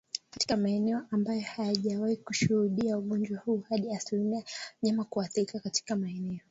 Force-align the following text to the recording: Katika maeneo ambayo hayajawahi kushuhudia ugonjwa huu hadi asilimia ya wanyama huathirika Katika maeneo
Katika 0.31 0.57
maeneo 0.57 1.01
ambayo 1.11 1.41
hayajawahi 1.41 2.17
kushuhudia 2.17 2.97
ugonjwa 2.97 3.37
huu 3.39 3.63
hadi 3.69 3.91
asilimia 3.95 4.39
ya 4.39 4.43
wanyama 4.83 5.05
huathirika 5.09 5.59
Katika 5.59 5.95
maeneo 5.95 6.39